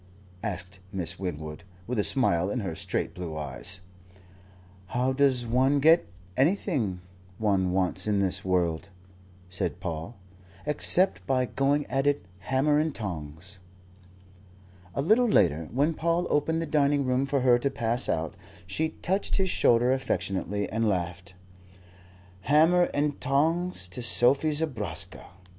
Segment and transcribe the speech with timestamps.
[0.41, 3.81] asked Miss Winwood, with a smile in her straight blue eyes.
[4.87, 7.01] "How does one get anything
[7.37, 8.89] one wants in this world,"
[9.47, 10.17] said Paul,
[10.65, 13.59] "except by going at it, hammer and tongs?"
[14.95, 18.33] A little later, when Paul opened the dining room for her to pass out,
[18.65, 21.35] she touched his shoulder affectionately and laughed.
[22.39, 25.25] "Hammer and tongs to Sophie Zobraska!